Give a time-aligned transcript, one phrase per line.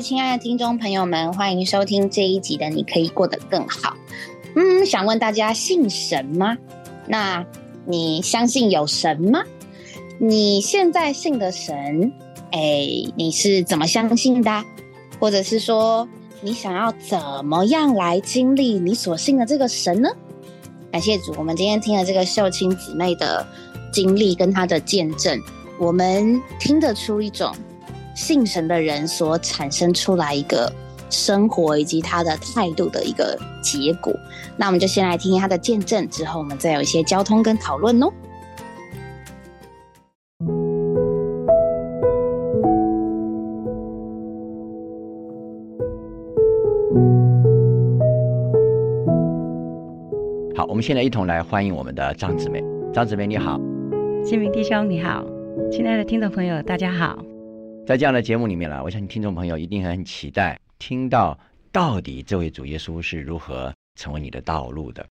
[0.00, 3.90] 亲爱的听众朋友们，欢迎收听这一集的《你可以过得更好》。
[4.54, 6.56] 嗯，想问大家信神吗？
[7.06, 7.44] 那
[7.84, 9.42] 你相信有神吗？
[10.18, 12.12] 你现在信的神，
[12.50, 14.64] 哎，你是怎么相信的？
[15.18, 16.08] 或者是说，
[16.40, 20.08] 你想要怎么样来经历你所信的这个神呢？
[20.90, 23.46] 感谢主，我们今天听了这个秀清姊妹的
[23.92, 25.38] 经历跟她的见证，
[25.78, 27.54] 我们听得出一种
[28.20, 30.70] 信神的人所产生出来一个
[31.08, 34.14] 生活以及他的态度的一个结果。
[34.58, 38.12] 那我们就先来听听他的见证，之后我们再有一些交通跟讨论哦。
[50.54, 52.62] 好，我们现在一同来欢迎我们的张姊妹。
[52.92, 53.58] 张姊妹你好，
[54.22, 55.24] 新明弟兄你好，
[55.72, 57.29] 亲爱的听众朋友大家好。
[57.86, 61.36] 在这样的节目里面呢，我相信听众朋友一定很期待听到
[61.72, 65.04] 到底这位主耶稣是如何成为你的道路的。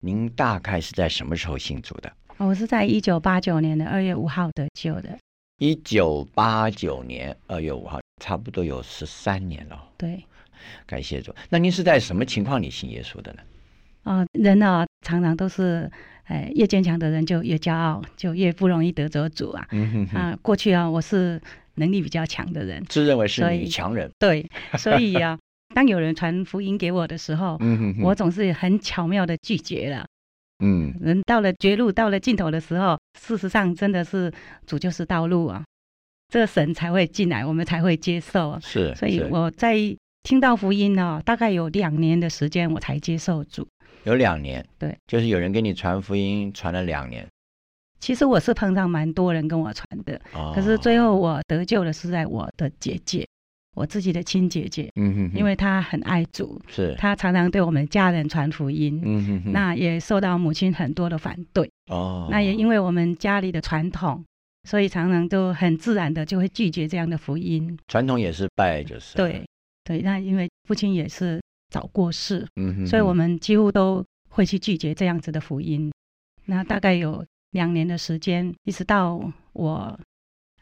[0.00, 2.12] 您大概是在什么时候信主的？
[2.38, 5.16] 我是在一九八九年的二月五号得救的。
[5.58, 9.88] 一九八九年二月五号，差不多有十三年了。
[9.96, 10.24] 对，
[10.86, 11.32] 感谢主。
[11.48, 13.42] 那您是在什么情况里信耶稣的呢？
[14.04, 15.90] 哦，人呢常常都是，
[16.24, 19.66] 哎，越坚强的人就越骄傲，就越不容易得着主啊。
[19.72, 21.40] 嗯哼啊，过去啊，我是
[21.78, 24.10] 能力比较强的人，自认为是女强人。
[24.18, 25.38] 对，所以啊，
[25.74, 30.06] 当有人传福音给我的时候，嗯哼，我总是很巧妙的拒绝了。
[30.62, 34.32] 嗯，人到了绝路，到了尽头的时候，事实上真的是
[34.66, 35.64] 主就是道路啊，
[36.28, 38.60] 这个神才会进来，我们才会接受啊。
[38.60, 39.76] 是，所以我在
[40.24, 43.66] 听到福音呢，大概有两年的时间，我才接受主。
[44.04, 47.26] 有两年，对，就是有人给你传福音，传了两年。
[48.00, 50.20] 其实我是碰上蛮多人跟我传的，
[50.54, 53.26] 可是最后我得救的是在我的姐姐，
[53.74, 54.90] 我自己的亲姐姐。
[54.96, 59.00] 嗯哼，因为她很爱主，是她常常对我们家人传福音。
[59.04, 61.70] 嗯哼哼，那也受到母亲很多的反对。
[61.90, 64.24] 哦，那也因为我们家里的传统，
[64.64, 67.78] 所以常常都很自然的就会拒绝这样的福音。
[67.88, 69.16] 传统也是拜就是。
[69.16, 69.44] 对
[69.84, 71.40] 对，那因为父亲也是。
[71.70, 75.92] 早过世，嗯，所以我们几乎都会去拒绝这样子的福音。
[76.46, 77.22] 那大概有
[77.52, 79.20] 两年的时间，一直到
[79.52, 79.98] 我，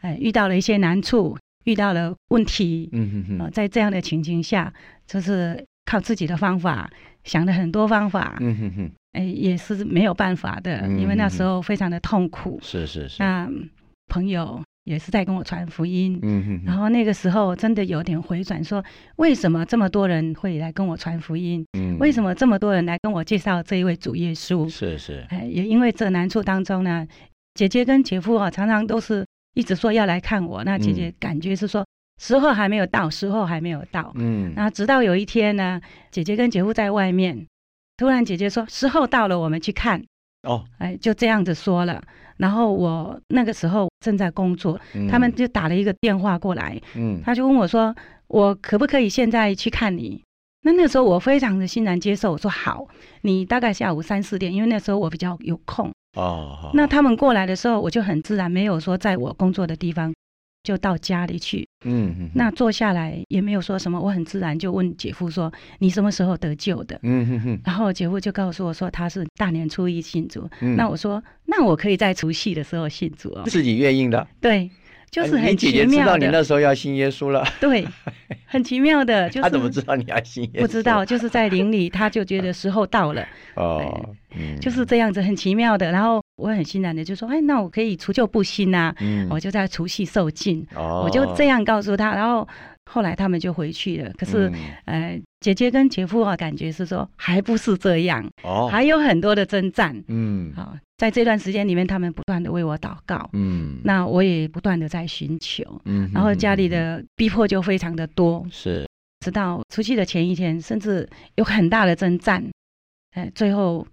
[0.01, 4.73] 哎，遇到了一些难处，遇到了问题，嗯哼哼，在这样的情形下，
[5.07, 6.91] 就是靠自己的方法，
[7.25, 13.51] 想了很多方法，嗯哼哼，哎，也是没有办法的，因为那时候非常的痛苦，是是是，那
[14.09, 14.63] 朋友。
[14.87, 18.83] 也是在跟我传福音，嗯哼，然后那个时候真的有点回转，说
[19.17, 21.67] 为什么这么多人会来跟我传福音？
[21.77, 24.69] 嗯，为什么这么多人来跟我介绍这一位主耶稣？
[24.69, 27.05] 是是，哎，也因为这难处当中呢，
[27.55, 30.63] 姐姐跟姐夫啊，常常都是一直说要来看我。
[30.63, 31.85] 那姐姐感觉是说
[32.23, 35.81] 时候还没有到，时候还没有到，嗯，那直到有一天呢，
[36.13, 37.45] 姐姐跟姐夫在外面，
[37.97, 40.05] 突然姐姐说时候到了，我们去看。
[40.47, 42.03] 哦，哎，就这样子说了。
[42.39, 44.79] 然后我那个时候正在工作，
[45.11, 47.95] 他们就打了一个电话过来，嗯，他就问我说
[48.29, 50.23] ：“我可不可以现在去看你？”
[50.62, 52.87] 那那时候我非常的欣然接受，我说：“好，
[53.23, 60.13] 你大概下午三四点，因为那时候我比较有空。”哦，那他们过来的时候，我就很自然没有说在我工作的地方。
[60.66, 74.69] 就到家里去，嗯，那坐下来也没有说什么，我很自然就问姐夫说：“你什么时候得救的？”嗯哼哼，然后姐夫就告诉我说他是大年初一信主，那我说那我可以在除夕的时候信主哦，自己愿意的，对。
[75.11, 75.84] 就是很奇妙的。
[75.84, 77.44] 你姐姐知道你那时候要信耶稣了。
[77.61, 77.87] 对，
[78.47, 79.28] 很奇妙的。
[79.31, 80.61] 他怎么知道你要信耶稣？
[80.61, 83.27] 不知道，就是在灵里，他就觉得时候到了。
[83.55, 84.15] 哦，
[84.61, 85.91] 就是这样子，很奇妙的。
[85.91, 90.66] 然后我很欣然的就说：“哎，那我可以除旧布新呐。”嗯，我就在除夕受尽。
[90.75, 92.15] 哦，我就这样告诉他。
[92.15, 92.47] 然后
[92.91, 94.12] 后来他们就回去了。
[94.19, 94.50] 可是，
[94.84, 98.28] 呃，姐姐跟姐夫啊，感觉是说还不是这样。
[98.43, 100.03] 哦，还有很多的征战。
[100.09, 100.77] 嗯，好。
[100.97, 108.84] 在这段时间里面，他们不断的为我祷告，嗯，那我也不断的在寻求，嗯，然后家里的逼迫就非常的多，是，
[109.21, 112.43] 直到除夕的前一天，甚至有很大的征战，
[113.15, 113.87] 哎，最后，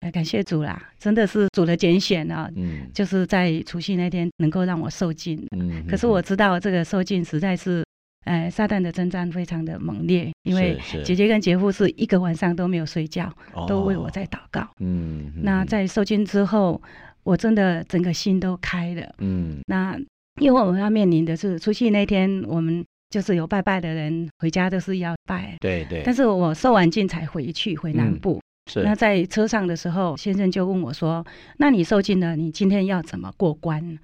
[0.00, 7.82] 哎，感谢主啦，真的是主的拣选啊，嗯，就是在除夕那天能够让我受尽，嗯，可是我知道这个受尽实在是。
[8.24, 13.32] 哎，撒旦的征战非常的猛烈，因为姐姐跟姐夫是一个晚上都没有睡觉，
[13.66, 14.68] 都为我在祷告。
[14.78, 16.80] 嗯，那在受惊之后，
[17.22, 19.14] 我真的整个心都开了。
[19.18, 19.98] 嗯，那
[20.40, 25.56] 因为我们要面临的是除夕那天，我们就是有拜拜的人回家都是要拜。
[25.60, 26.02] 对对。
[26.04, 28.38] 但是我受完禁才回去回南部。
[28.70, 28.82] 是。
[28.82, 31.24] 那在车上的时候，先生就问我说
[31.56, 33.98] ：“那你受尽了，你今天要怎么过关？”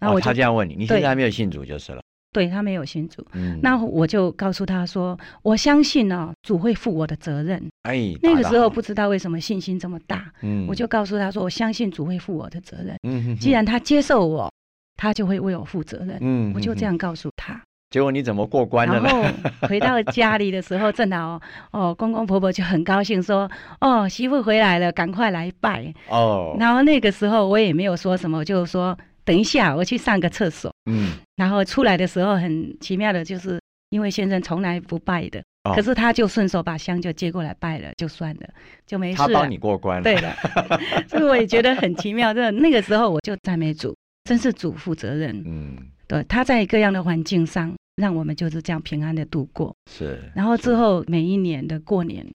[0.00, 2.00] 然后他这样问你，你现在还没有信主就是了。
[2.38, 3.26] 对他没有信主。
[3.32, 7.60] 嗯，那我就告诉他说，我相信呢，主会负我的责任。
[7.82, 10.30] 哎，那个时候不知道为什么信心这么大。
[10.42, 12.96] 嗯，我就告诉他说，我相信主会负我的责任。
[13.02, 14.48] 嗯，既然他接受我，
[14.96, 16.16] 他就会为我负责任。
[16.20, 17.60] 嗯，我就这样告诉他。
[17.90, 19.08] 结果你怎么过关的呢？
[19.08, 19.28] 然后
[19.66, 21.40] 回到家里的时候，正好
[21.72, 23.50] 哦，公公婆婆就很高兴说
[23.80, 30.70] ：“哦，媳妇回来了，赶快来拜。”哦，然后那个时候我也没有说什么，就说等一下我去上个厕所。
[30.88, 35.42] 嗯，然后出来的时候很奇妙的，就是因为先生从来不拜的，
[35.74, 38.48] 可是他就顺手把香就接过来拜了，就算了，
[38.86, 39.18] 就没事。
[39.18, 40.02] 他帮你过关了。
[40.02, 40.34] 对的，
[41.08, 42.32] 所以我也觉得很奇妙。
[42.32, 43.94] 这那个时候我就赞美主，
[44.24, 45.42] 真是主负责任。
[45.46, 45.76] 嗯。
[46.06, 49.74] 对，他在各样的环境上，让我们就是这样平安的度过。
[49.90, 50.18] 是。
[50.34, 52.26] 然后之后每一年的过年，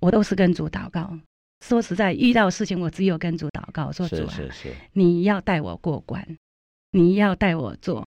[0.00, 1.10] 我都是跟主祷告。
[1.64, 4.34] 说实在，遇到事情我只有跟主祷告，说主啊，
[4.92, 6.22] 你要带我过关，
[6.94, 8.06] 你要带我做。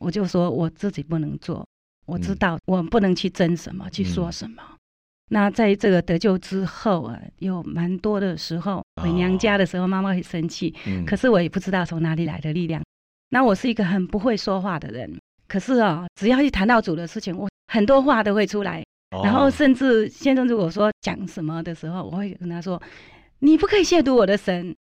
[0.00, 1.64] 我就说我自己不能做，
[2.06, 4.62] 我知道我不能去争什么，去说什么。
[5.30, 10.74] 那在这个得救之后啊，有蛮多的时候回娘家的时候，妈妈会生气。
[10.86, 11.04] 嗯。
[11.04, 12.82] 可是我也不知道从哪里来的力量。
[13.28, 18.82] 那我是一个很不会说话的人，可是啊，只要一谈到主的事情，我很多话都会出来。
[19.22, 22.82] 然后甚至先生如果说讲什么的时候，我会跟他说
[23.40, 24.74] ：“你不可以亵渎我的神。”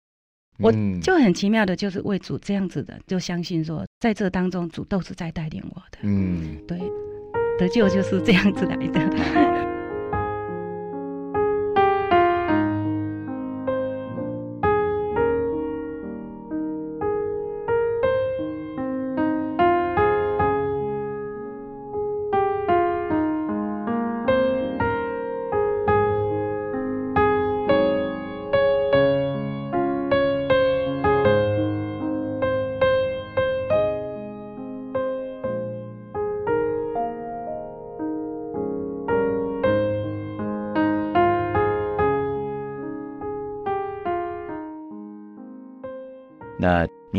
[0.60, 0.72] 我
[1.02, 6.00] 就很奇妙的，就是为主这样子的，就相信说，在这当中主都是在带领我的。
[6.04, 6.78] 嗯，对，
[7.58, 9.59] 得救就是这样子来的。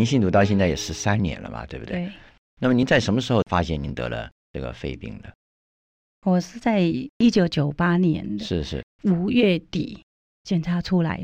[0.01, 2.07] 您信主到现在也十三年了嘛，对不对？
[2.07, 2.13] 对。
[2.59, 5.31] 那么您在什么时候发现您得了这个肺病的？
[6.25, 10.03] 我是在一九九八年的，是是五月底
[10.43, 11.23] 检查出来，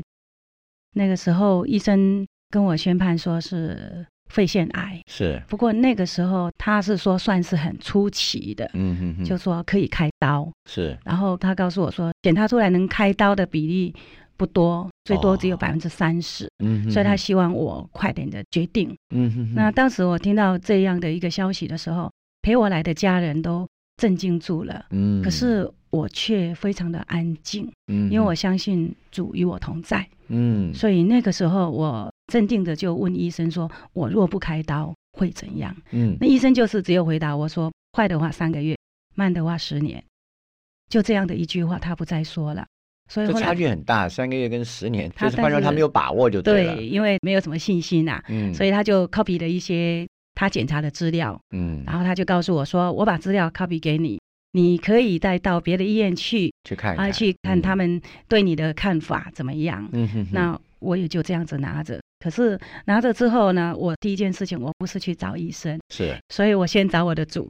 [0.93, 5.41] 那个时候医生跟我宣判说是肺腺癌，是。
[5.47, 10.95] 不过那个时候他是说算是很初期的，嗯哼哼，就说可以开刀，是。
[11.03, 13.95] 然后他告诉我说，检查出来能开刀的比例。
[14.37, 22.11] 不多，最多只有百分之三十，嗯，所以他希望我快点的决定，嗯，那当时我听到这样的一个消息的时候，
[22.43, 23.67] 陪我来的家人都
[23.97, 35.75] 震惊住了，嗯，可是我却非常的安静，嗯，因为我相信主与我同在，嗯，所以那个时候我镇定的就问医生说，我若不开刀会怎样？
[35.91, 38.77] 嗯，那医生就是只有回答我说，快的话三个月，
[39.15, 40.03] 慢的话十年，
[40.89, 42.65] 就这样的一句话，他不再说了。
[43.07, 46.75] 所以差距很大，三个月跟十年，就是反正他没有把握就对了。
[46.75, 54.19] 对，因为没有什么信心呐，嗯，所以他就 copy 了一些他检查的资料，嗯，然后他就告诉我说：“我把资料 copy 给你，
[54.51, 61.99] 你可以再到别的医院去去看，啊，去看他们对你的看法怎么样。”嗯哼，那我也就这样子拿着。
[62.19, 67.47] 可是拿着之后呢，我第一件事情我不是去找医生，是，所以我先找我的主。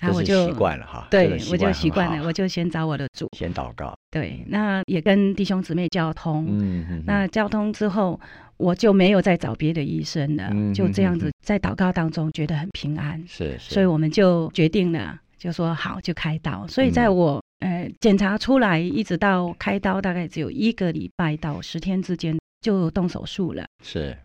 [0.00, 3.94] 那我就习惯了哈，对，我就习惯了，我就先找我的主，先祷告。
[4.10, 6.46] 对，那也跟弟兄姊妹交通。
[6.48, 8.18] 嗯那交通之后，
[8.56, 13.22] 我就没有再找别的医生了，就这样子在祷告当中觉得很平安。
[13.28, 13.74] 是是。
[13.74, 16.66] 所以我们就决定了，就说好就开刀。
[16.66, 23.64] 所以在我呃检查出来一直到开刀，大概只有一个礼拜到十天之间就动手术了。
[23.82, 24.16] 是。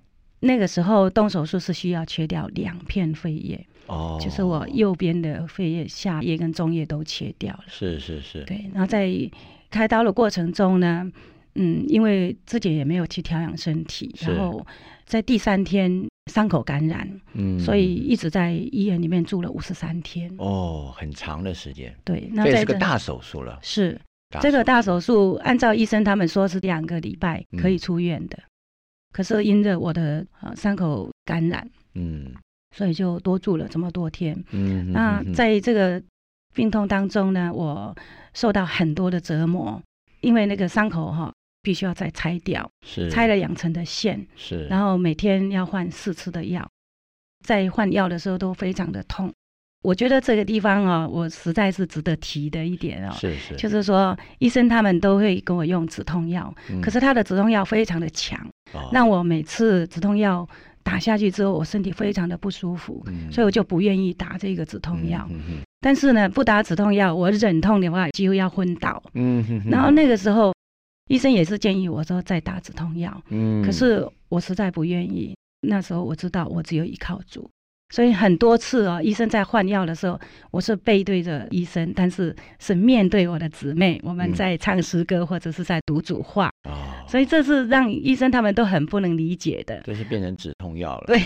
[0.45, 3.65] 那个时候动手术是需要切掉两片肺叶。
[3.87, 7.63] 哦，就是我右边的肺叶、下叶跟中叶都切掉了。
[7.67, 8.43] 是是是。
[8.45, 9.07] 对，然后在
[9.69, 11.07] 开刀的过程中呢，
[11.53, 14.65] 嗯，因为自己也没有去调养身体，然后
[15.05, 20.33] 在第三天伤口感染，嗯，所以一直在医院里面住了五十三天。
[20.39, 21.95] 哦，很长的时间。
[22.03, 23.59] 对，那这是个大手术了。
[23.61, 23.99] 是
[24.41, 28.39] 这个大手术，按照医生他们说是两个礼拜可以出院的，
[29.15, 32.33] 可是因着我的呃伤口感染，嗯。
[32.75, 34.35] 所以就多住了这么多天。
[34.51, 36.03] 嗯，那在这个
[36.53, 37.95] 病痛当中呢，我
[38.33, 39.81] 受到很多的折磨，
[40.19, 46.69] 因为那个伤口哈必须要再拆掉，是拆了两层的线，是，然后每天要换四次的药，
[47.45, 49.31] 在换药的时候都非常的痛。
[49.85, 58.39] 我觉得这个地方啊，我实在是值得提的一点哦，是是，就是说医生他们都会跟我用止痛药，可是他的止痛药非常的强，
[58.91, 60.47] 让我每次止痛药。
[60.85, 65.27] 打下去之后，我身体非常的不舒服，所以我就不愿意打这个止痛药。
[65.81, 69.01] 但是呢，不打止痛药，我忍痛的话几乎要昏倒。
[69.15, 70.53] 嗯，然后那个时候，
[71.09, 73.19] 医生也是建议我说再打止痛药。
[73.29, 75.35] 嗯，可是我实在不愿意。
[75.67, 77.49] 那时候我知道我只有依靠主。
[77.89, 80.19] 所以很多次哦，医生在换药的时候，
[80.51, 86.49] 我是背对着医生，但是是面对我的姊妹，我们在唱诗歌或者是在读主话。
[86.63, 86.73] 哦，
[87.07, 89.81] 所以这是让医生他们都很不能理解的。
[89.85, 91.03] 这是变成止痛药了。
[91.07, 91.21] 对，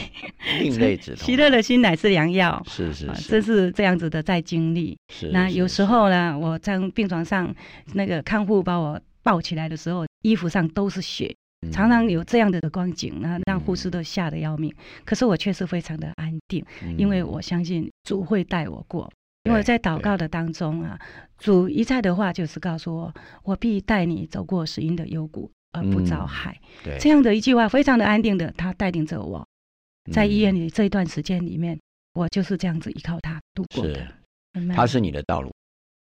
[0.60, 1.26] 另类止痛。
[1.26, 2.62] 喜乐的心乃是良药。
[2.68, 4.98] 是是是，这是这样子的在经历。
[5.14, 5.30] 是。
[5.30, 7.56] 那有时候呢，我在病床上，
[7.94, 11.34] 那个看护把我抱起来的时候，衣服上都是血。
[11.72, 14.74] 常常有这样的光景那，让护士都吓得要命。
[15.06, 16.66] 可是我确实非常的安定，
[16.98, 19.12] 因为我相信主会带我过。
[19.46, 21.00] 因为在祷告的当中啊，
[21.38, 23.14] 主一再的话就是告诉我：
[23.44, 26.56] 我必带你走过死荫的幽谷，而不遭害。
[26.84, 29.48] 对，这样的一句话非常的安定的，他带领着我
[30.12, 31.80] 在医院里这一段时间里面，
[32.14, 34.08] 我就是这样子依靠他度过的。
[34.76, 35.52] 他是你的道路。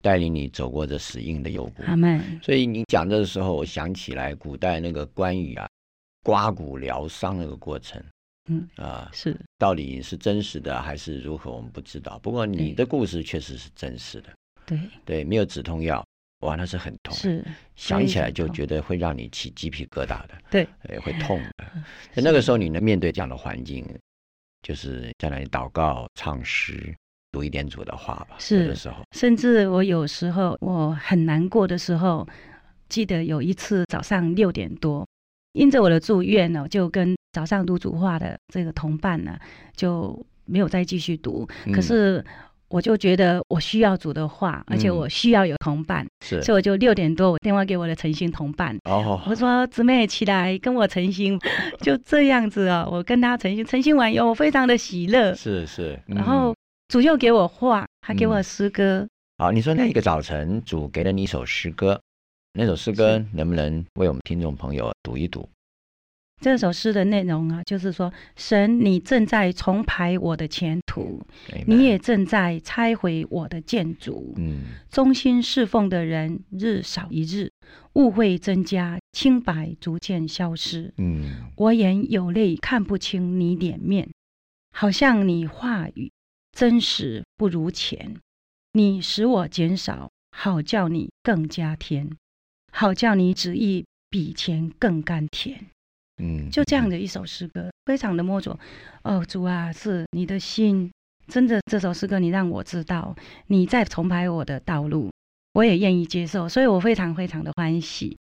[0.06, 2.40] 带领你走过这死硬的幽谷，阿门。
[2.40, 5.68] 所以你讲这个时候，我想起来古代那个关羽啊，
[6.22, 8.00] 刮骨疗伤那个过程，
[8.48, 9.36] 嗯啊，是。
[9.58, 12.20] 到底是真实的还是如何，我们不知道。
[12.20, 14.30] 不过你的故事确实是真实的，
[14.68, 14.80] 对。
[15.04, 16.06] 对，没有止痛药，
[16.42, 17.44] 哇，那是很痛，是
[17.76, 21.66] 想起来就觉得会让你起鸡皮疙瘩的，对，也会痛的。
[22.22, 23.84] 那个时候你能面对这样的环境，
[24.62, 26.96] 就是在那里祷告、唱诗。
[27.36, 28.38] 读一点主的话吧。
[28.40, 32.26] 是的时候，甚至我有时候我很难过的时候，
[32.88, 35.06] 记得有一次早上六点多，
[35.52, 39.38] 因着我的住院呢，就跟早上读主话的这个同伴呢，
[39.76, 41.46] 就没有再继续读。
[41.74, 42.24] 可是
[42.70, 51.38] 我就觉得我需要主的话，而且我需要有同伴，是，所以我就六点多我电话给我的诚心同伴，哦，我说姊妹起来跟我诚心，
[51.84, 56.56] 就这样子啊，我跟他诚心，诚心完以后，我非常的喜乐，是是，然后。
[56.88, 59.08] 主又给我画，还给我诗歌。
[59.38, 62.00] 好，你说那一个早晨，主给了你一首诗歌，
[62.54, 65.50] 那首诗歌能不能为我们听众朋友读一读？
[66.42, 71.26] 这首诗的内容啊，就是说，神，你正在重排我的前途，
[71.66, 74.34] 你也正在拆毁我的建筑。
[74.38, 77.52] 嗯，忠心侍奉的人日少一日，
[77.94, 80.94] 误会增加，清白逐渐消失。
[80.98, 84.10] 嗯，我眼有泪看不清你脸面，
[84.72, 86.12] 好像你话语。
[86.56, 88.16] 真实不如钱，
[88.72, 92.10] 你使我减少，好叫你更加甜，
[92.72, 95.66] 好叫你旨意比钱更甘甜。
[96.24, 98.58] 嗯，就这样的一首诗歌，非常的摸着。
[99.04, 100.90] 哦，主啊，是你的心，
[101.28, 103.14] 真的这首诗歌，你让我知道
[103.48, 105.12] 你在重排我的道路，
[105.52, 108.18] 我也愿意接受，所以我非常非常的欢喜。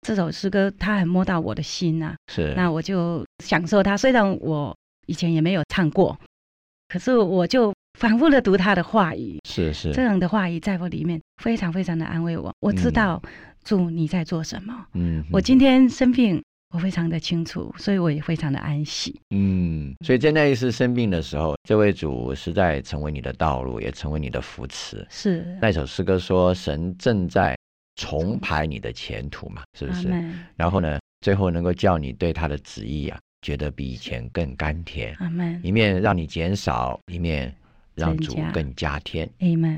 [0.00, 3.96] 这首诗歌它很摸到我的心呐，是，那我就享受它。
[3.96, 4.76] 虽然我
[5.06, 6.18] 以前也没有唱过。
[6.88, 12.52] 可是我就反复的读他的话语，是是这样的话语在我里面非常非常的安慰我。
[12.60, 13.20] 我知道
[13.64, 16.42] 主你在做什么，嗯，我今天生病，
[16.74, 19.20] 我非常的清楚，所以我也非常的安息。
[19.34, 25.04] 嗯，所以在那一次生病的时候，这位主实在成为你的道路，也成为你的扶持。
[25.10, 27.56] 是那首诗歌说，神正在
[27.96, 30.08] 重排你的前途嘛，是不是？
[30.54, 33.18] 然后呢，最后能够叫你对他的旨意啊。
[33.46, 35.16] 觉得比以前更甘甜，
[35.62, 37.54] 一面让你减少，一面
[37.94, 39.30] 让主更加添，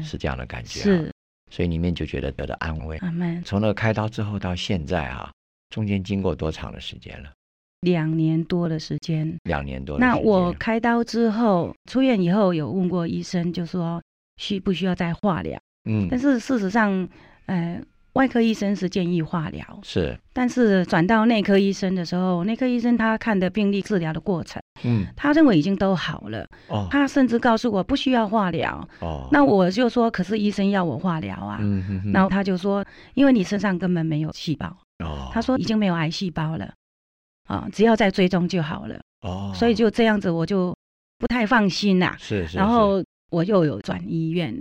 [0.02, 0.80] 是这样的感觉。
[0.80, 1.12] 是，
[1.50, 2.98] 所以里面就觉得得到安慰。
[3.44, 5.30] 从那个开刀之后到现在啊，
[5.68, 7.30] 中间经过多长的时间了？
[7.82, 9.37] 两年多的时间。
[9.44, 9.98] 两年多。
[9.98, 14.02] 那我开刀之后出院以后，有问过医生，就说
[14.38, 15.60] 需不需要再化疗？
[15.84, 17.06] 嗯，但是事实上，
[17.44, 17.78] 呃。
[18.18, 32.84] 外科医生是建议化疗，是，但是转到内科医生的时候，内科医生他看的病例治疗的过程，嗯，他认为已经都好了，哦，他甚至告诉我不需要化疗，哦，那我就说，可是医生要我化疗啊，嗯哼，然后他就说，
[33.14, 34.66] 因为你身上根本没有细胞，
[35.04, 36.75] 哦，他说已经没有癌细胞了，
[37.46, 40.75] 啊，只要再追踪就好了，哦，所以就这样子，我就
[41.18, 44.60] 不太放心呐，是是，然后我又有转医院。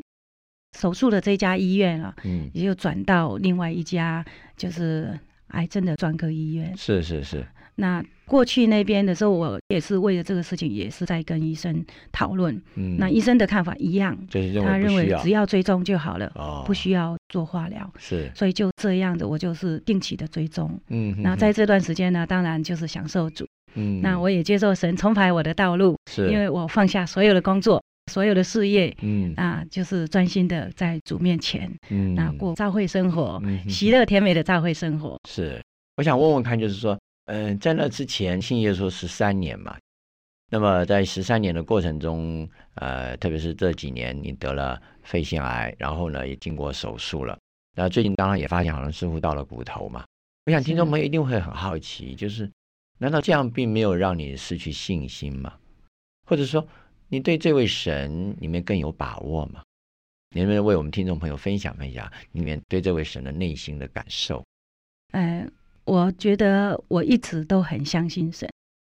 [0.77, 4.23] 手术的这家医院啊，嗯，也就转到另外一家，
[4.55, 5.17] 就是
[5.47, 6.71] 癌症的专科医院。
[6.77, 7.43] 是是是。
[7.79, 12.59] 那过去那边的时候，我也是为了这个事情，也是在跟医生讨论。
[12.75, 12.97] 嗯。
[12.97, 17.91] 那医生的看法一样，就是他认为只要追踪就好了，哦，不需要做化疗。
[17.97, 18.31] 是。
[18.35, 20.79] 所以就这样子，我就是定期的追踪。
[20.89, 21.15] 嗯。
[21.21, 23.45] 那在这段时间呢，当然就是享受主。
[23.75, 24.01] 嗯。
[24.01, 27.81] 那我也接受神重排我的道路，是因为我放下所有的工作。
[28.11, 35.19] 所有的事业，嗯啊，就是专心的在主面前，嗯，啊，过教会生活，喜乐甜美的教会生活。
[35.27, 35.61] 是，
[35.97, 39.77] 我想问问看，就是说，嗯，在那之前信耶稣十三年嘛，
[40.49, 47.37] 那么在十三年的过程中，呃，特别是这几年，你得了肺腺癌，然后呢也经过手术了。
[47.75, 50.03] 那最近当然也发现，好像似乎到了骨头嘛。
[50.45, 52.49] 我想听众朋友一定会很好奇，就是
[52.99, 55.53] 难道这样并没有让你失去信心吗？
[56.25, 56.65] 或者说，
[57.09, 59.61] 你对这位神里面更有把握吗？
[60.35, 64.43] 你能不能为我们听众朋友分享分享里面对这位神的内心的感受？
[65.13, 65.49] 嗯，
[65.85, 68.49] 我觉得我一直都很相信神。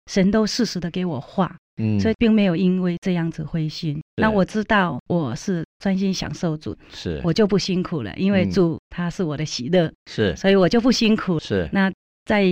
[0.10, 4.00] 神都适时的给我画，嗯，所以并没有因为这样子灰心。
[4.18, 11.40] 那我知道我是专心享受主，是我就不辛苦了，因为主他是我的喜乐，是，所以我就不辛苦。
[11.40, 11.68] 是。
[11.74, 11.92] 那
[12.26, 12.44] 在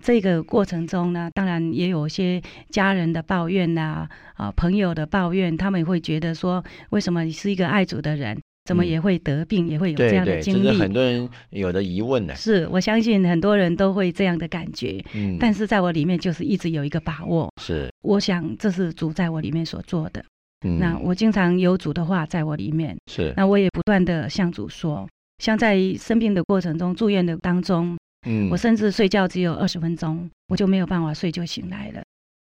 [0.00, 8.38] 这个过程中呢，当然也有些家人的抱怨呐，啊，朋友的抱怨，他们会觉得说，为什么你是一个爱主的人？
[8.64, 10.66] 怎么也会得病，也会有这样的经历。
[10.66, 12.34] 这是很多人有的疑问呢。
[12.34, 15.02] 是我相信很多人都会这样的感觉。
[15.14, 17.50] 嗯，但是在我里面就是一直有一个把握。
[17.62, 20.22] 是，我想这是主在我里面所做的。
[20.66, 22.94] 嗯，那我经常有主的话在我里面。
[23.06, 25.08] 是，那我也不断的向主说，
[25.38, 32.02] 像在生病的过程中、住院的当中，嗯，我甚至睡觉只有二十分钟，我就没有办法睡就醒来了。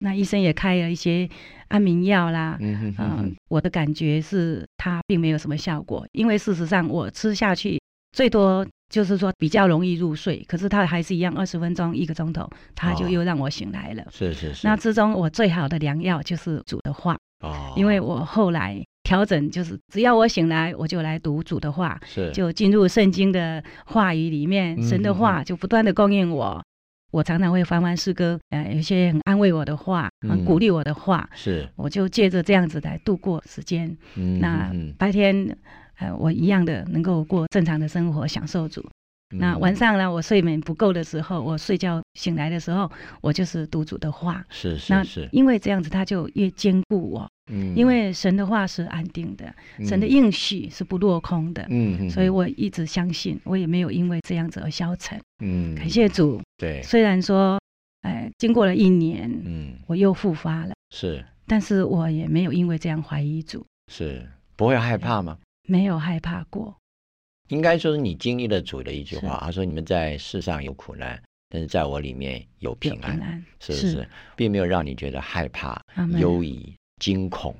[0.01, 1.29] 那医生也开了一些
[1.69, 7.81] 安眠药啦，嗯，我的感觉是它并没有什么效果，因为事实上我吃下去
[8.13, 14.05] 最多就是说比较容易入睡，可是它还是一样，二十分钟一个钟头，它就又让我醒来了。
[14.11, 14.67] 是是是。
[14.67, 26.61] 那之中我最好的良药就是煮的话，哦，因为我后来调整就是只要我醒来我就来读主的话，是就进入圣经的话语里面，神的话就不断的供应我。
[27.13, 33.97] 我常常会翻翻诗歌，呃，有些很安慰我的话，很鼓励我的话，是，我就借着这样子来度过时间。
[34.41, 35.57] 那白天，
[35.99, 38.85] 呃，我一样的能够过正常的生活，享受主。
[39.39, 44.45] 那晚上呢，我睡眠不够的时候，我睡觉醒来的时候，我就是读主的话。
[44.51, 47.29] 是是是，因为这样子，他就越坚固我。
[47.53, 49.55] 嗯，因为神的话是安定的，
[49.87, 51.67] 神的应许是不落空的。
[51.69, 55.21] 嗯，所以我一直相信，我也没有因为这样子而消沉。
[55.45, 56.41] 嗯，感谢主。
[56.57, 57.61] 对，虽然说，
[58.03, 60.73] 哎，经过了一年，嗯，我又复发了。
[60.91, 63.65] 是，但是我也没有因为这样怀疑主。
[63.93, 65.37] 是，不会害怕吗？
[65.69, 66.75] 没有害怕过。
[67.55, 74.09] 应该说是你经历了主的一句话，他说：“你们在世上有苦难，但是在我里面有平安。”是不是？
[74.37, 75.81] 并没有让你觉得害怕、
[76.19, 76.75] 忧疑。
[77.01, 77.55] 惊恐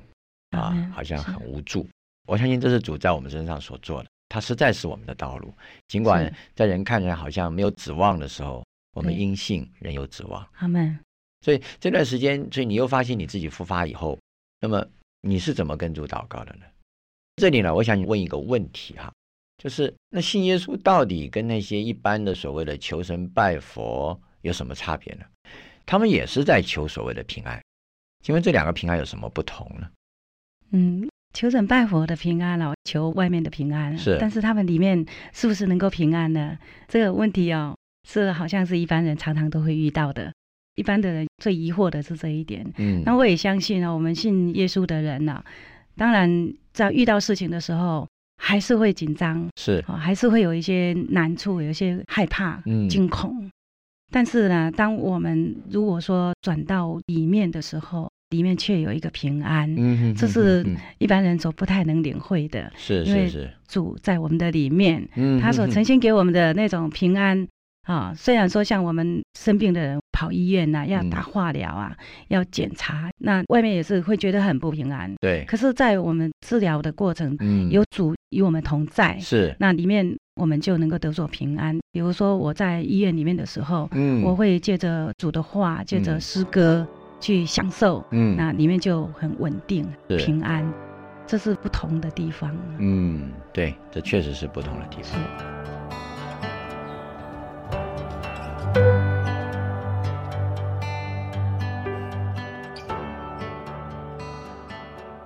[0.51, 1.85] 啊，好像很无助。
[2.25, 5.53] 我相信这是主在我们身上所做的，他实在是我们的道路。
[5.89, 10.47] 尽管在人看起来好像没有指望的时候，我们因信仍有指望。
[10.55, 10.97] 阿门。
[11.41, 14.17] 所以这段时间，所以你又发现你自己复发以后，
[14.61, 14.83] 那么
[15.21, 16.65] 你是怎么跟主祷告的呢？
[17.35, 19.13] 这里呢，我想问一个问题哈，
[19.57, 25.25] 就是那信耶稣到底跟那些一般的所谓的求神拜佛有什么差别呢？
[25.85, 27.61] 他们也是在求所谓的平安。
[28.23, 29.87] 请问这两个平安有什么不同呢？
[30.71, 36.57] 嗯，求神拜佛的平安哦，求外面的平安是，但是他们里面是不是能够平安呢？
[36.87, 40.33] 这个问题哦，是好像是一般人常常都会遇到的。
[40.75, 42.65] 一般的人最疑惑的是这一点。
[42.77, 45.41] 嗯，那我也相信啊，我们信耶稣的人呢，
[45.95, 48.05] 当然在遇到事情的时候
[48.37, 53.49] 还是会紧张，是，还是会有一些难处，有一些害怕、惊恐。
[54.11, 60.65] 但是呢，当我们如果说转到里面的时候，里面却有一个平安，嗯，这是
[60.99, 67.47] 一般人所不太能领会的，是是是，主在我们的里面，嗯，他所呈现给我们的那种平安
[67.85, 71.95] 啊，虽然说像我们生病的人跑医院呐，要打化疗啊，
[72.27, 75.45] 要检查，那外面也是会觉得很不平安，对。
[75.45, 81.77] 可是，在我们治疗的过程，嗯，有主与我们同在，是，那里面我们就能够得所平安。
[81.91, 86.87] 比如说我在医院里面的时候，嗯，我会借着主的话，借着诗歌。
[87.21, 90.69] 去享受，嗯，那里面就很稳定、平安，
[91.25, 92.55] 这是不同的地方。
[92.77, 95.74] 嗯，对，这确实是不同的地方。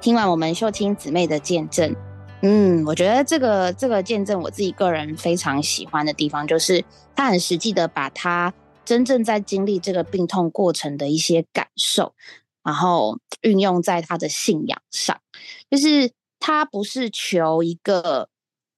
[0.02, 1.96] 听完我们秀清姊妹的见证，
[2.42, 6.84] 嗯，我觉得这个这个见证，我自己个人非常喜欢的地方，就是
[7.16, 8.54] 他很实际的把他。
[8.86, 12.16] 真正在经历这个病痛过程的一些感受，
[12.64, 15.22] 然后运用在他的信仰上，
[15.70, 18.30] 就是他不是求一个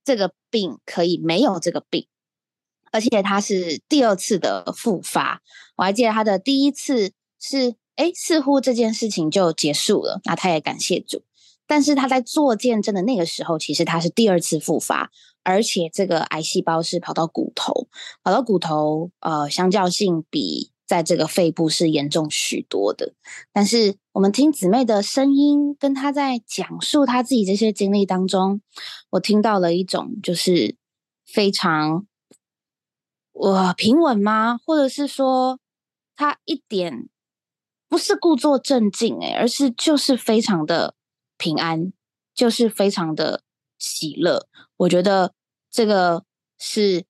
[0.04, 2.08] 这个病可以没有这个病，
[2.92, 5.42] 而且他是第二次的复发。
[5.78, 11.24] 我还记得他的第一次是，哎，似乎这件事情就结束了，那他也感谢主。
[11.68, 15.12] 但是他在做见证的那个时候，其实他是第二次复发。
[15.44, 17.88] 而且这个癌细胞是跑到骨头，
[18.22, 23.16] 跑到骨头，呃，相较性比在这个肺部是严重许多的。
[23.52, 28.62] 但是我们听姊妹的声音，跟她在讲述她自己这些经历当中，
[29.10, 30.76] 我听到了一种就是
[31.26, 32.06] 非常
[33.32, 34.60] 我平稳吗？
[34.64, 35.58] 或者是说
[36.16, 37.08] 她一点
[37.92, 40.96] 不是故作镇静诶，而是就是非常的
[41.38, 41.92] 平安，
[42.34, 43.44] 就是非常的
[43.78, 44.48] 喜乐。
[44.78, 45.34] 我觉得
[45.70, 46.24] 这个
[46.58, 47.04] 是。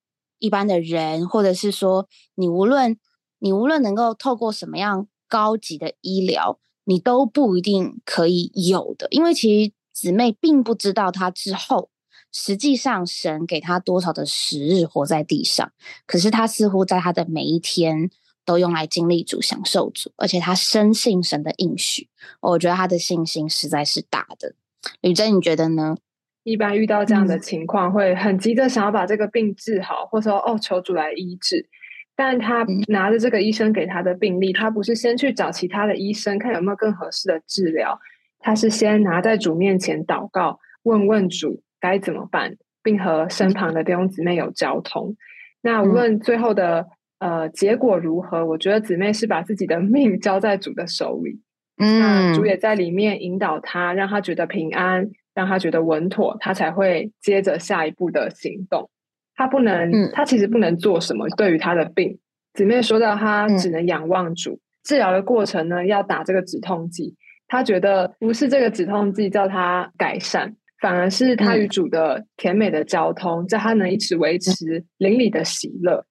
[0.43, 2.97] 一般的人，或者是说你无论
[3.37, 9.07] 你无论能够透过什么样高级的医疗，你都不一定可以有的。
[9.11, 11.91] 因为其实姊妹并不知道她之后，
[12.31, 15.71] 实际上神给她多少的时日活在地上，
[16.07, 18.09] 可是她似乎在她的每一天
[18.45, 22.07] 都用来经历主、享受主，而且他深信神的应许。
[22.39, 24.53] 我觉得他的信心实在是大的。
[25.01, 25.97] 吕珍，你觉得呢？
[26.43, 31.69] 一般遇到这样的情况，会很急着想要把这个病治好，或者说哦求主来医治。
[32.15, 37.99] 但他拿着这个医生给他的病历，他不是先去找其他的医生看有没有更合适的治疗，
[38.39, 45.15] 他是先拿在主面前祷告，问问主该怎么办，并和身旁的弟兄姊妹有交通。
[45.61, 46.87] 那无论最后的
[47.21, 51.39] 呃结果如何，我觉得姊妹是把自己的命交在主的手里，
[51.77, 55.09] 那主也在里面引导他，让他觉得平安。
[55.33, 58.89] 让他觉得稳妥，他才会接着下一步的行动。
[59.33, 61.25] 他不能，他其实不能做什么。
[61.37, 62.19] 对于他的病，
[62.53, 64.59] 姊妹说到他只能仰望主。
[64.83, 67.15] 治疗的过程呢，要打这个止痛剂。
[67.47, 76.05] 他觉得不是这个止痛剂叫他改善，反而是他与主的甜美的交通，叫他能一直维持邻里的喜乐。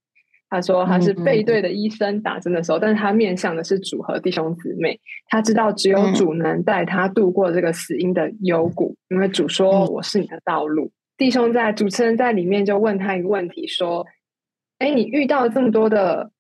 [0.50, 4.98] 他说他是背对的医生打针的时候，但是他面向的是主和弟兄姊妹。
[5.28, 10.90] 他知道只有主能带他度过这个死因的幽谷，因为主说我是你的道路。
[11.16, 14.04] 弟兄在主持人在里面就问他一个问题说
[14.80, 16.32] ：“哎，你遇到这么多的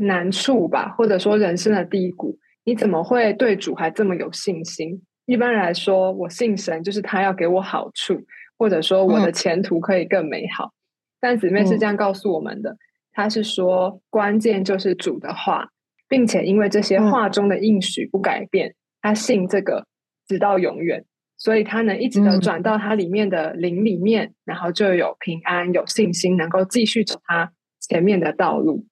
[0.00, 5.02] 难处吧，或者说人生的低谷，你怎么会对主还这么有信心？
[5.26, 8.18] 一般来说，我信神就是他要给我好处，
[8.56, 10.72] 或者说我的前途可以更美好。
[11.20, 12.74] 但姊妹是这样告诉我们的。”
[13.12, 15.68] 他是说，关键就是主的话，
[16.08, 19.86] 并且因为这些话中的应许不改变，他信这个
[20.26, 21.04] 直到永远，
[21.36, 28.86] 所以他能一直的转到他里面的灵里面，然后就有平安、有信心，能够继续走他前面的道路。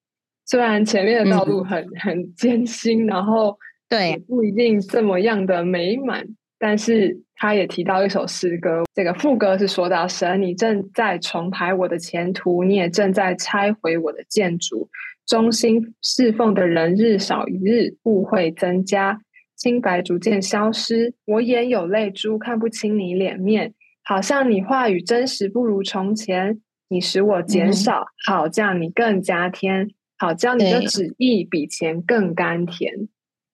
[0.44, 3.57] 虽然前面的道路很很艰辛，然后
[3.88, 6.26] 对不一定这么样的美满。
[6.66, 14.90] 但是他也提到一首诗歌，这个副歌是说到：神，你正在重排我的前途，你也正在拆毁我的建筑。
[15.24, 19.20] 忠心侍奉的人日少一日，误会增加，
[19.55, 21.14] 清白逐渐消失。
[21.24, 26.61] 我眼有泪珠，看不清你脸面，好像你话语真实不如从前。
[26.88, 33.07] 你使我减少，好叫你更加添，好叫你的旨意比钱更甘甜。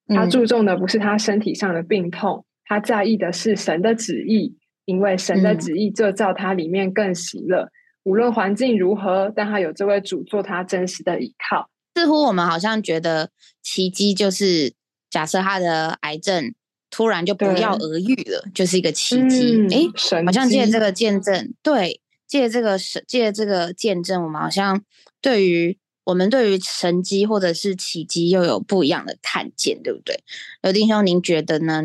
[0.08, 2.46] 他注重的不是他身体上的病痛。
[2.64, 7.68] 他在意的是神的旨意，因为神的旨意就叫他里面更喜乐。
[8.04, 11.68] 无论环境如何，但他有这位主做他真实的依靠。
[11.94, 13.30] 似乎我们好像觉得
[13.62, 14.72] 奇迹就是
[15.10, 16.54] 假设他的癌症
[16.90, 19.66] 突然就不药而愈了，就是一个奇迹。
[19.70, 24.82] 哎，好像借这个见证，对，借这个神，借这个见证，我们好像
[25.20, 30.24] 对于我们对于神迹或者是奇迹又有不一样的看见，对不对？
[30.62, 31.84] 刘丁兄，您觉得呢？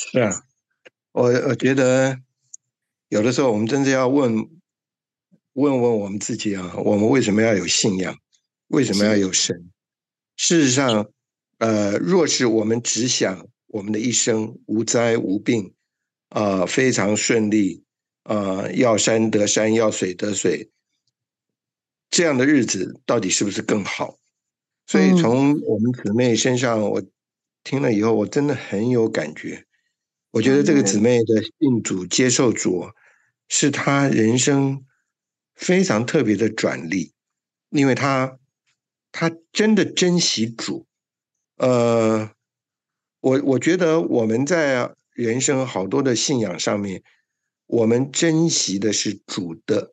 [0.00, 0.44] 是啊，
[1.10, 2.20] 我我觉得
[3.08, 4.48] 有的时候我们真的要问
[5.54, 8.16] 问问我们自己啊，我们为什么要有信仰？
[8.68, 9.72] 为什么要有神？
[10.36, 11.10] 事实上，
[11.58, 15.74] 呃，若是我们只想我们的一生无灾无病
[16.28, 17.82] 啊，非常顺利
[18.22, 20.70] 啊，要山得山，要水得水，
[22.08, 24.16] 这样的日子到底是不是更好？
[24.86, 27.02] 所以从我们姊妹身上，我
[27.64, 29.64] 听了以后，我真的很有感觉。
[30.30, 32.90] 我觉得这个姊妹的信主、接受主，
[33.48, 34.84] 是她人生
[35.54, 37.12] 非常特别的转力，
[37.70, 38.38] 因为她
[39.10, 40.86] 她真的珍惜主。
[41.56, 42.30] 呃，
[43.20, 47.02] 我我觉得我们在人生好多的信仰上面，
[47.66, 49.92] 我们珍惜的是主的，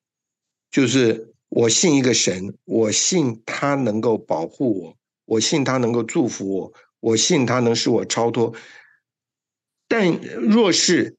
[0.70, 8.54] 就是我信一个神，我信他能够保护我，我信他能够祝福我，我信他能使我超脱。
[9.88, 11.16] 但若是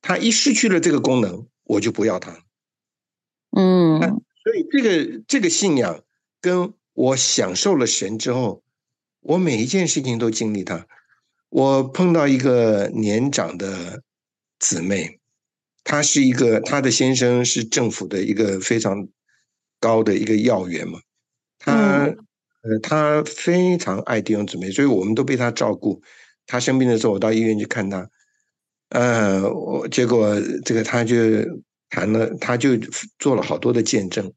[0.00, 2.42] 他一失去了这个功能，我就不要他。
[3.50, 6.02] 嗯，所以这个这个信仰
[6.40, 8.62] 跟我享受了神之后，
[9.20, 10.86] 我每一件事情都经历他。
[11.48, 14.02] 我碰到一个年长的
[14.58, 15.18] 姊妹，
[15.82, 19.08] 她是一个她的先生是政府的一个非常
[19.80, 21.00] 高的一个要员嘛，
[21.58, 22.04] 他
[22.62, 26.02] 呃，她非常爱弟兄姊妹，所以我们都被她照顾。
[26.48, 28.10] 他生病的时候，我到医院去看他，
[28.88, 30.34] 呃，我结果
[30.64, 31.14] 这个他就
[31.90, 32.70] 谈了，他就
[33.18, 34.32] 做了好多的见证。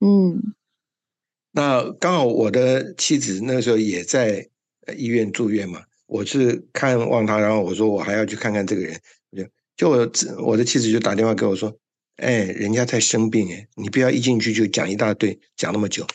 [0.00, 0.54] 嗯，
[1.52, 4.48] 那刚好我的妻子那时候也在
[4.96, 8.98] 医院住院嘛，我是看望他，然后我说我还要去看看这个人，
[9.30, 10.10] 就就我
[10.42, 11.76] 我的妻子就打电话给我说，
[12.16, 16.06] 哎，人家在生病哎，你不要一进去就讲一大堆，讲那么久。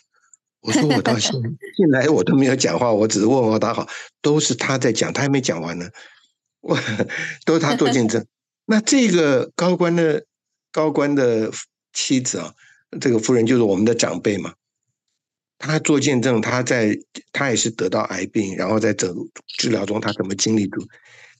[0.62, 1.32] 我说我到现
[1.78, 3.88] 进来我都没有讲话，我只是问我打好，
[4.22, 5.90] 都是他在讲，他还没讲完呢。
[6.62, 6.78] 我
[7.46, 8.26] 都是他做见证。
[8.66, 10.26] 那这个高官的
[10.72, 11.52] 高官的
[11.94, 12.54] 妻子啊，
[13.00, 14.54] 这个夫人就是我们的长辈嘛。
[15.58, 16.98] 他做见证，他在
[17.32, 19.14] 他也是得到癌病，然后在整
[19.58, 20.86] 治疗中，他怎么经历住？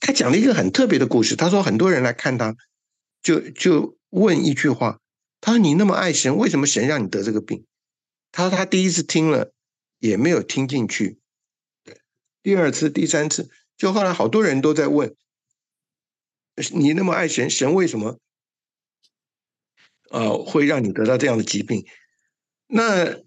[0.00, 1.36] 他讲了一个很特别的故事。
[1.36, 2.54] 他说很多人来看他，
[3.22, 4.98] 就就问一句话：
[5.40, 7.64] 他说你那么爱神，为什么神让你得这个病？
[8.32, 9.52] 他说他第一次听了
[9.98, 11.18] 也没有听进去，
[12.42, 15.14] 第二次、第三次，就后来好多人都在问：
[16.72, 18.18] 你那么爱神，神为什么
[20.10, 21.84] 呃会让你得到这样的疾病？
[22.68, 23.18] 那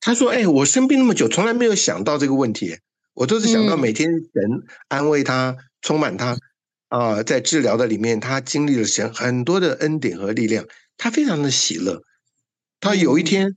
[0.00, 2.78] 他说：哎，我生病那么久，从来没有想到这个问题，
[3.12, 6.38] 我都是想到每天神安慰他、充满他
[6.88, 12.02] 啊，在治疗的里面，他经历了神很多的恩典和力量，他非常的喜乐。
[12.80, 13.56] 他有一天。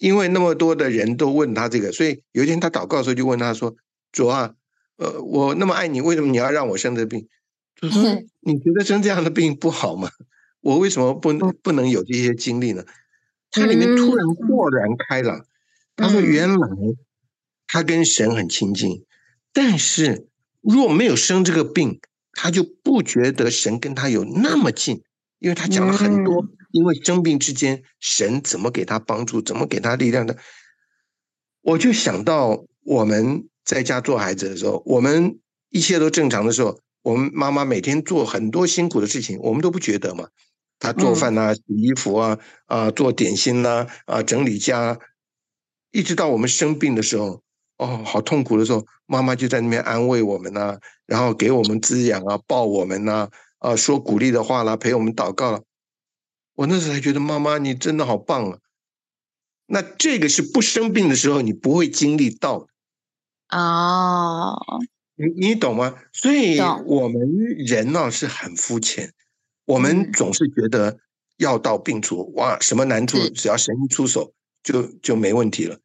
[0.00, 3.76] 因为那么多的人都问他这个，所以有一天他祷告的时候就问他说
[4.10, 4.54] ：“主啊，
[4.96, 7.28] 呃，我那么爱你，为什么你要让我生这病？”
[7.76, 8.02] 主说
[8.40, 10.10] ：“你觉得生这样的病不好吗？
[10.62, 11.32] 我为什么不
[11.62, 12.82] 不能有这些经历呢？”
[13.52, 15.44] 他里面突然豁然开朗，
[15.96, 16.68] 他说：“原来
[17.66, 19.04] 他跟神很亲近，
[19.52, 20.28] 但是
[20.60, 22.00] 若没有生这个病，
[22.32, 25.02] 他就不觉得神跟他有那么近，
[25.40, 30.36] 因为他讲了很多。”因为生病之间，神怎么给他帮助，怎么给他力量的？
[31.62, 40.28] 我就想到我们在家做孩子的时候，我们一切都正常的时候，我们妈妈每天做很多辛苦的事情，我们都不觉得嘛。
[40.78, 44.96] 她做饭啊，洗衣服啊，啊，做点心呐，啊，整理家，
[45.90, 47.42] 一直到我们生病的时候，
[47.78, 53.28] 哦，好痛苦的时候，妈妈就在那边安慰我们呐，然后给我们滋养啊，抱我们呐，
[53.60, 55.62] 啊，说鼓励的话啦，陪我们祷告了。
[56.56, 58.58] 我那时候才觉得妈妈你真的好棒啊！
[59.66, 62.66] 那这个是不生病的时候你不会经历到
[63.50, 64.58] 哦，
[65.14, 65.94] 你你懂吗？
[66.12, 67.20] 所以我们
[67.66, 69.12] 人呢是很肤浅，
[69.64, 70.98] 我们总是觉得
[71.36, 75.78] 药到病除，哇，什么难处只要神一出手就就没问题了。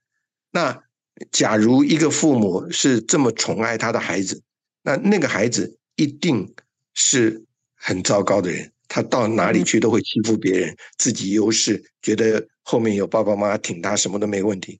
[0.51, 0.83] 那
[1.31, 4.41] 假如一个父母是这么宠爱他的孩子，
[4.81, 6.53] 那那个孩子一定
[6.93, 7.45] 是
[7.85, 8.71] 很糟糕的人。
[8.87, 14.79] 他到哪里去都会欺负别人，自己优势，觉得后面有爸爸妈妈挺他，什么都没问题。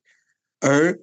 [0.59, 0.97] 而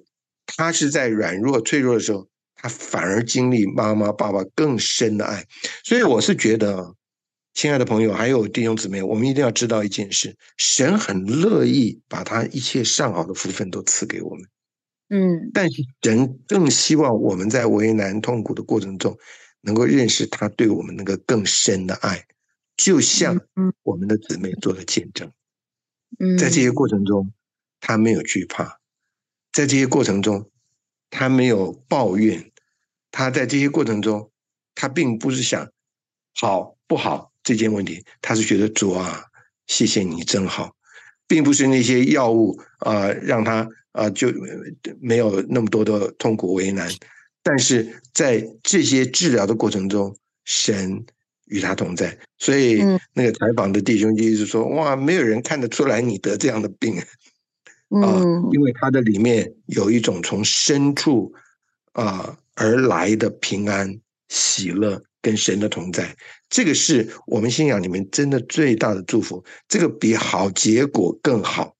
[0.45, 5.45] 他是在软弱、脆弱的时候，他反而经历妈妈、爸爸更深的爱。
[5.83, 6.95] 所以我是觉得，
[7.53, 14.45] 亲爱的朋友，还有弟兄姊妹，我们一定要知道一件事：神很乐意把他一切上好的福分都赐给我们。
[15.09, 19.15] 嗯，但是人更希望我们在为难、痛苦的过程中，
[19.63, 22.25] 能够认识他对我们那个更深的爱。
[22.75, 23.39] 就像
[23.83, 25.31] 我们的姊妹做了见证，
[26.39, 27.31] 在这些过程中，
[27.79, 28.79] 他没有惧怕，
[29.51, 30.49] 在这些过程中，
[31.11, 32.51] 他没有抱怨，
[33.11, 34.31] 他在这些过程中，
[34.73, 35.71] 他并不是想
[36.33, 39.23] 好不好这件问题，他是觉得主啊，
[39.67, 40.75] 谢谢你真好，
[41.27, 44.33] 并不是那些药物啊让他啊就
[44.99, 46.89] 没有那么多的痛苦为难，
[47.43, 51.05] 但是在这些治疗的过程中，神。
[51.47, 52.81] 与他同在，所以
[53.13, 56.97] 那个采访的弟兄就一直说：“哇，没有人看得出来你得这样的病
[57.89, 58.17] 啊，
[58.53, 61.31] 因为他的里面有一种从深处
[61.91, 66.15] 啊而来的平安、喜乐跟神的同在。
[66.49, 69.43] 这个是我们信仰里面真的最大的祝福。
[69.67, 71.75] 这个比好结果更好，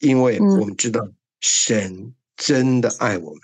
[0.00, 1.08] 因为我们知道
[1.40, 3.40] 神真的爱我们。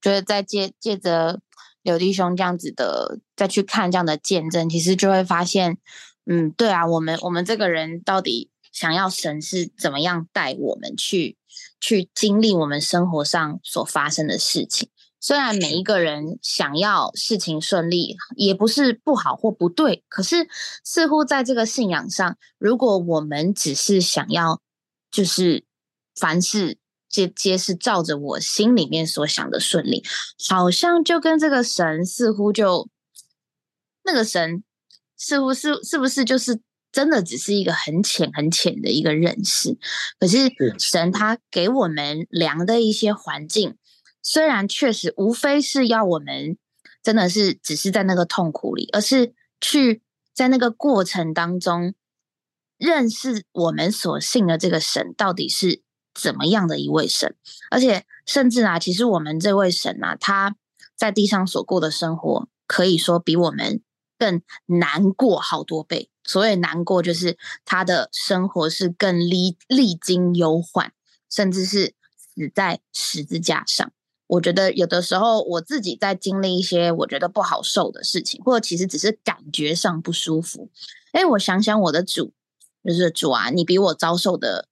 [0.00, 1.40] 觉得在借借着。”
[1.82, 5.78] 柳弟兄这样子的再去看这样的见证，其实就会发现，
[6.26, 11.38] 嗯，对啊，我们我们这个人到底想要神是怎么样带我们去
[11.80, 14.90] 去经历我们生活上所发生的事情？
[15.20, 20.50] 虽然每一个人想要事情顺利，也不是不好或不对，可是
[20.84, 24.60] 似乎在这个信仰上，如果我们只是想要
[25.10, 25.64] 就是
[26.14, 26.76] 凡事。
[27.10, 30.02] 皆皆是照着我心里面所想的顺利，
[30.48, 32.88] 好像就跟这个神似乎就
[34.04, 34.62] 那个神
[35.16, 36.60] 似乎是是不是就是
[36.92, 39.76] 真的只是一个很浅很浅的一个认识。
[40.18, 43.76] 可是神他给我们量的一些环境，
[44.22, 46.56] 虽然确实无非是要我们
[47.02, 51.94] 真的是只是在那个痛苦里，而是去在那个过程当中
[52.78, 55.82] 认识我们所信的这个神到底是
[56.14, 57.34] 怎么样的一位神，
[57.70, 60.56] 而且甚至啊，其实我们这位神啊，他
[60.96, 63.82] 在地上所过的生活，可以说比我们。
[64.20, 70.92] 更难过好多倍，所谓难过就是他的生活是更历历经忧患，
[71.30, 73.90] 甚至是死在十字架上。
[74.26, 80.68] 我觉得有的时候我自己在经历一些我觉得不好受的事情，或者其实只是感觉上不舒服。
[81.12, 82.34] 哎，我想想我的主，
[82.84, 84.68] 就是主啊，你比我遭受的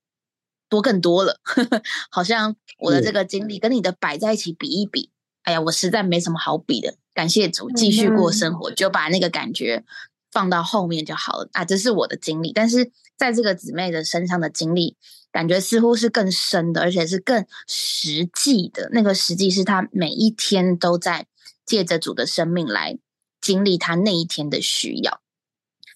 [0.68, 1.40] 多更多了，
[2.10, 5.10] 好像我的这个经历跟你的摆在一起比一比。
[5.42, 6.94] 哎呀，我实在没什么好比的。
[7.14, 9.84] 感谢主，继续过生活，就把那个感觉
[10.30, 11.64] 放到后面就好了啊！
[11.64, 14.96] 这是我的经历，但是在这个姊妹的身上的经历，
[15.32, 18.90] 感觉似乎是更深的，而且是更实际的。
[18.92, 21.26] 那个实际是她每一天都在
[21.64, 22.98] 借着主的生命来
[23.40, 25.22] 经历她那一天的需要。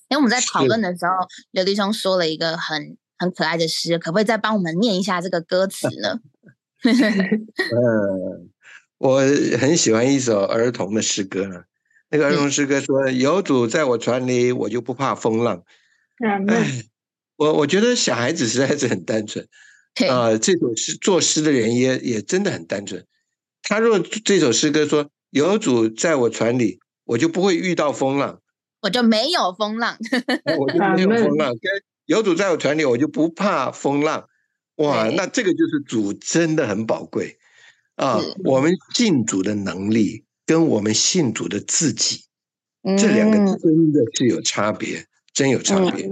[0.09, 1.13] 因为我们在讨论的时候，
[1.51, 6.21] 刘弟兄说了一个很很可爱的诗，可不可以再帮我们念一下这个歌词呢？
[6.85, 8.51] 嗯。
[9.03, 9.19] 我
[9.59, 11.65] 很喜欢一首儿童的诗歌，
[12.09, 15.65] 那个儿童诗歌说：“有主在我船里，我就不怕风浪。
[16.47, 16.85] ”哎，
[17.35, 19.45] 我我觉得小孩子实在是很单纯
[20.09, 20.39] 啊。
[20.39, 23.05] 这首诗作诗的人也也真的很单纯。
[23.65, 28.41] 他若这首诗歌说：“有主在我船里，我就不会遇到风浪，
[28.83, 29.97] 我就没有风浪，
[30.61, 31.53] 我就没有风浪。
[32.07, 34.29] 有主在我船里，我就不怕风浪。”
[34.77, 37.39] 哇，那这个就是主真的很宝贵。
[37.97, 42.25] 啊，我们信主的能力跟我们信主的自己，
[42.99, 46.09] 这两个真的是有差别，真有差别，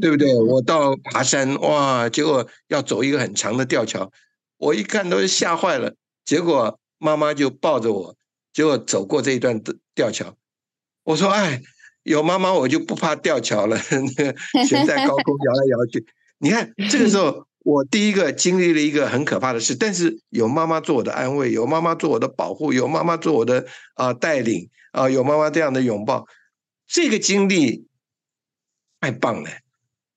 [0.00, 0.34] 对不对？
[0.34, 4.10] 我到爬山哇，结果要走一个很长的吊桥，
[4.56, 5.94] 我一看都吓坏了。
[6.24, 8.16] 结果妈妈就抱着我，
[8.52, 9.62] 结果走过这一段
[9.94, 10.34] 吊桥。
[11.04, 11.62] 我说：“哎，
[12.08, 13.78] 有妈妈我就不怕吊桥了，
[14.66, 16.04] 悬在高空摇来摇去。
[16.40, 17.46] ”你看这个时候。
[17.64, 26.26] 我第一个经历了一个很可怕的事，但是有妈妈做我的安慰，有妈妈做我的保护，有妈妈做我的啊带领啊，有妈妈这样的拥抱，
[26.86, 27.86] 这个经历
[29.00, 29.50] 太棒了，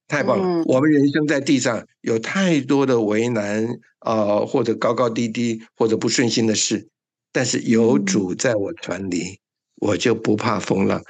[0.08, 0.64] 太棒了。
[0.66, 3.68] 我们人生在地上有太多的为难
[4.00, 6.88] 啊，或者高高低低，或者不顺心的事，
[7.34, 9.42] 但是有主在我船里，
[9.82, 11.04] 我就不怕风浪，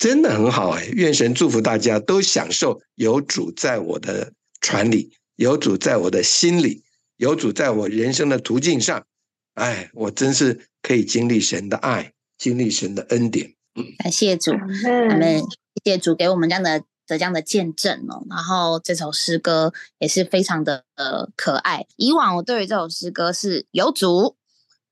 [0.00, 0.88] 真的很好哎。
[0.94, 5.12] 愿神祝福大家都享受有主在我的船里。
[5.36, 6.82] 有主在我的心里，
[7.16, 9.06] 有主在我人生的途径上，
[9.54, 13.54] 哎，我真是可以经历神的爱，经历神的恩典。
[13.74, 15.40] 嗯感谢主，他们。
[15.82, 18.26] 谢谢主给我们这样的这样的见证哦。
[18.28, 21.86] 然后这首诗歌也是非常的呃可爱。
[21.96, 24.36] 以往我对于这首诗歌是有主，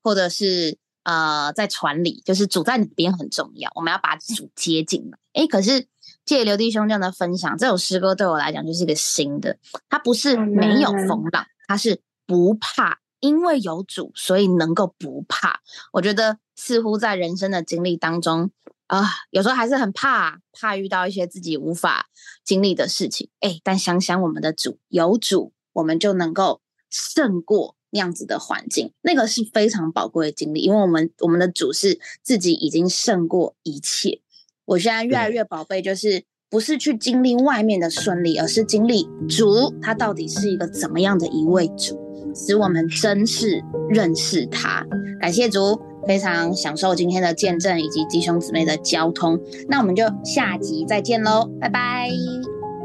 [0.01, 0.77] 或者是
[1.09, 5.17] 呃在船里，就是主在哪边很重要，我们要把主接进来。
[5.33, 5.87] 哎，可是。
[6.25, 9.57] 借刘弟兄这样的分享，这首诗歌对我来讲就是一个新的。
[9.89, 15.59] 它不是没有风浪，它是不怕，因为有主，所以能够不怕。
[15.91, 18.51] 我觉得似乎在人生的经历当中
[18.85, 22.09] 啊，有时候还是很怕，怕遇到一些自己无法
[22.43, 23.31] 经历的事情。
[23.39, 34.21] 哎，但想想我们的主，有主，我们就能够胜过那样子的环境，那个是非常宝贵的经历，因为我们我们的主是自己已经胜过一切。
[34.65, 41.99] 我现在越来越宝贝，就是不是去经历外面的顺利，而是经历主他到底是一个怎么样的一位主，
[42.35, 44.85] 使我们真是认识他。
[45.19, 49.39] 感谢主，非常享受今天的见证以及弟兄姊妹的交通。
[49.67, 52.09] 那我们就下集再见喽，拜拜，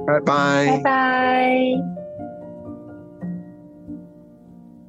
[0.07, 2.04] 拜拜，拜拜。